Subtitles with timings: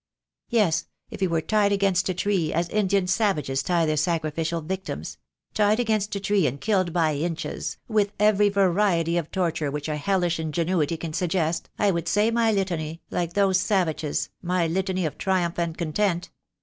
[0.49, 5.19] Yes, if he were tied against a tree, as Indian savages tie their sacrificial victims—
[5.53, 9.97] tied against a tree and killed by inches, with every variety of torture which a
[9.97, 15.05] hellish in genuity can suggest, I would say my litany, like those savages, my litany
[15.05, 16.31] of triumph and content.